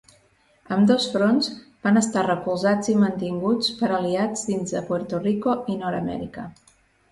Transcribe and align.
Ambdós 0.75 1.03
fronts 1.15 1.49
van 1.87 1.99
estar 2.01 2.23
recolzats 2.29 2.91
i 2.95 2.97
mantinguts 3.05 3.71
per 3.83 3.93
aliats 4.01 4.49
dins 4.51 4.75
de 4.79 4.85
Puerto 4.91 5.23
Rico 5.29 5.57
i 5.75 5.81
Nord-Amèrica. 5.85 6.51